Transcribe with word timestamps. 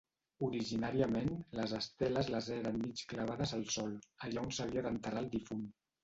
Originàriament, 0.45 1.27
les 1.57 1.73
esteles 1.79 2.31
les 2.35 2.47
eren 2.55 2.79
mig 2.85 3.03
clavades 3.11 3.53
al 3.57 3.67
sòl, 3.75 3.93
allà 4.29 4.47
on 4.47 4.55
s'havia 4.61 4.85
d'enterrar 4.87 5.23
el 5.25 5.29
difunt. 5.35 5.63